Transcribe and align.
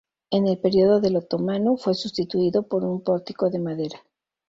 En 0.31 0.47
el 0.47 0.57
período 0.57 0.99
del 0.99 1.15
otomano 1.17 1.77
fue 1.77 1.93
substituido 1.93 2.63
por 2.63 2.83
un 2.83 3.03
pórtico 3.03 3.51
de 3.51 3.59
madera. 3.59 4.01